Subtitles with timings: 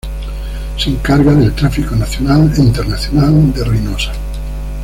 [0.77, 4.11] Se encarga del tráfico nacional e internacional de Reynosa.